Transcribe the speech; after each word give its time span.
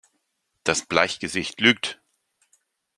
Das 0.63 0.83
Bleichgesicht 0.87 1.61
lügt! 1.61 2.01